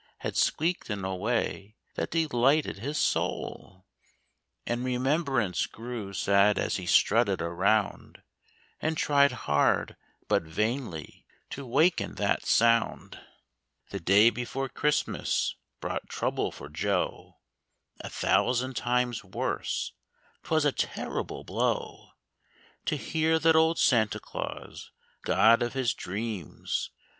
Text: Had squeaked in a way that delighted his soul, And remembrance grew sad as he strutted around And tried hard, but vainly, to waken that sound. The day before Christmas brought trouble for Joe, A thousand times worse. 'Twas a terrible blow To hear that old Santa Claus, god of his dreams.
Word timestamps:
Had 0.21 0.35
squeaked 0.35 0.89
in 0.89 1.05
a 1.05 1.15
way 1.15 1.75
that 1.93 2.09
delighted 2.09 2.79
his 2.79 2.97
soul, 2.97 3.85
And 4.65 4.83
remembrance 4.83 5.67
grew 5.67 6.11
sad 6.13 6.57
as 6.57 6.77
he 6.77 6.87
strutted 6.87 7.39
around 7.39 8.23
And 8.81 8.97
tried 8.97 9.31
hard, 9.45 9.95
but 10.27 10.41
vainly, 10.41 11.27
to 11.51 11.67
waken 11.67 12.15
that 12.15 12.47
sound. 12.47 13.19
The 13.91 13.99
day 13.99 14.31
before 14.31 14.69
Christmas 14.69 15.53
brought 15.79 16.09
trouble 16.09 16.51
for 16.51 16.67
Joe, 16.67 17.37
A 17.99 18.09
thousand 18.09 18.73
times 18.75 19.23
worse. 19.23 19.93
'Twas 20.43 20.65
a 20.65 20.71
terrible 20.71 21.43
blow 21.43 22.13
To 22.85 22.95
hear 22.97 23.37
that 23.37 23.55
old 23.55 23.77
Santa 23.77 24.19
Claus, 24.19 24.89
god 25.21 25.61
of 25.61 25.73
his 25.73 25.93
dreams. 25.93 26.89